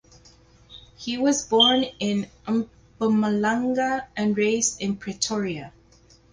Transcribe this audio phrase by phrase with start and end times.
[0.97, 5.73] He was born in Mpumalanga and raised in Pretoria.